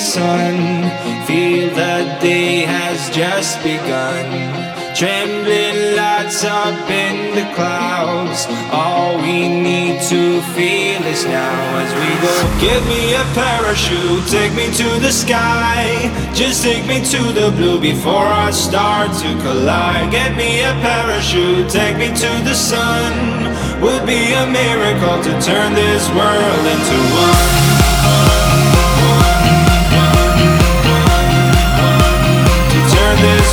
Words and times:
sun. 0.00 0.88
Feel 1.26 1.68
the 1.74 2.18
day 2.20 2.64
has 2.64 3.10
just 3.10 3.62
begun. 3.62 4.26
Trembling 4.96 5.94
lights 5.94 6.42
up 6.42 6.90
in 6.90 7.34
the 7.34 7.46
clouds. 7.54 8.46
All 8.72 9.16
we 9.18 9.48
need 9.48 10.00
to 10.08 10.40
feel 10.54 11.02
is 11.04 11.24
now 11.26 11.78
as 11.84 11.92
we 12.00 12.10
go. 12.24 12.34
Give 12.58 12.82
me 12.88 13.14
a 13.14 13.24
parachute, 13.36 14.26
take 14.28 14.52
me 14.54 14.66
to 14.80 14.88
the 15.00 15.12
sky. 15.12 16.10
Just 16.34 16.64
take 16.64 16.86
me 16.86 17.04
to 17.04 17.22
the 17.32 17.52
blue 17.56 17.78
before 17.78 18.26
I 18.26 18.50
start 18.50 19.12
to 19.22 19.30
collide. 19.42 20.10
Get 20.10 20.36
me 20.36 20.60
a 20.60 20.72
parachute, 20.80 21.68
take 21.68 21.96
me 21.96 22.08
to 22.08 22.30
the 22.48 22.54
sun. 22.54 23.12
Would 23.82 24.06
be 24.06 24.32
a 24.32 24.46
miracle 24.46 25.22
to 25.22 25.32
turn 25.40 25.74
this 25.74 26.08
world 26.10 26.64
into 26.74 26.98
one. 27.16 27.69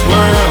World 0.10 0.47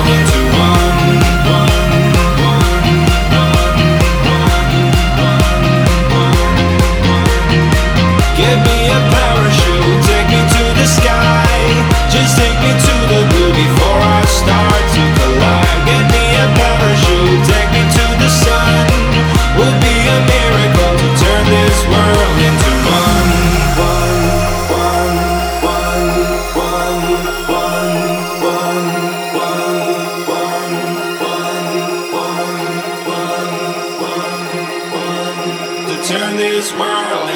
this 36.36 36.72
world. 36.72 37.35